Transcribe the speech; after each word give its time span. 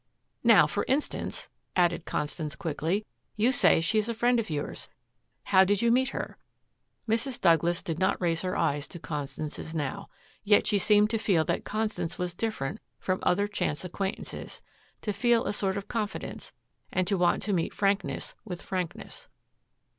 "Now, 0.43 0.65
for 0.65 0.83
instance," 0.87 1.47
added 1.75 2.05
Constance 2.05 2.55
quickly, 2.55 3.05
"you 3.35 3.51
say 3.51 3.81
she 3.81 3.99
is 3.99 4.09
a 4.09 4.15
friend 4.15 4.39
of 4.39 4.49
yours. 4.49 4.89
How 5.43 5.63
did 5.63 5.83
you 5.83 5.91
meet 5.91 6.09
her?" 6.09 6.39
Mrs. 7.07 7.39
Douglas 7.39 7.83
did 7.83 7.99
not 7.99 8.19
raise 8.19 8.41
her 8.41 8.57
eyes 8.57 8.87
to 8.87 8.99
Constance's 8.99 9.75
now. 9.75 10.09
Yet 10.43 10.65
she 10.65 10.79
seemed 10.79 11.11
to 11.11 11.19
feel 11.19 11.45
that 11.45 11.65
Constance 11.65 12.17
was 12.17 12.33
different 12.33 12.79
from 12.97 13.19
other 13.21 13.45
chance 13.47 13.85
acquaintances, 13.85 14.63
to 15.03 15.13
feel 15.13 15.45
a 15.45 15.53
sort 15.53 15.77
of 15.77 15.87
confidence, 15.87 16.51
and 16.91 17.05
to 17.05 17.15
want 17.15 17.43
to 17.43 17.53
meet 17.53 17.71
frankness 17.71 18.33
with 18.43 18.59
frankness. 18.63 19.29